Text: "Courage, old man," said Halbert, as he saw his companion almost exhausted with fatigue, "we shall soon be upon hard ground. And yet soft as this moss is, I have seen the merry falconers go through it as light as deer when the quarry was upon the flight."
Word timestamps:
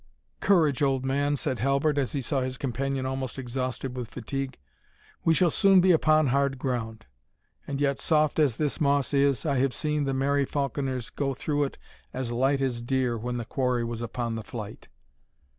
"Courage, 0.39 0.81
old 0.81 1.05
man," 1.05 1.35
said 1.35 1.59
Halbert, 1.59 1.99
as 1.99 2.13
he 2.13 2.21
saw 2.21 2.41
his 2.41 2.57
companion 2.57 3.05
almost 3.05 3.37
exhausted 3.37 3.95
with 3.95 4.09
fatigue, 4.09 4.57
"we 5.23 5.35
shall 5.35 5.51
soon 5.51 5.79
be 5.79 5.91
upon 5.91 6.29
hard 6.29 6.57
ground. 6.57 7.05
And 7.67 7.79
yet 7.79 7.99
soft 7.99 8.39
as 8.39 8.55
this 8.55 8.81
moss 8.81 9.13
is, 9.13 9.45
I 9.45 9.59
have 9.59 9.75
seen 9.75 10.05
the 10.05 10.15
merry 10.15 10.45
falconers 10.45 11.11
go 11.11 11.35
through 11.35 11.65
it 11.65 11.77
as 12.15 12.31
light 12.31 12.61
as 12.61 12.81
deer 12.81 13.15
when 13.15 13.37
the 13.37 13.45
quarry 13.45 13.83
was 13.83 14.01
upon 14.01 14.33
the 14.33 14.41
flight." 14.41 14.87